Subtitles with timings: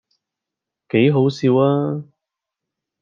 [0.89, 2.03] 幾好笑呀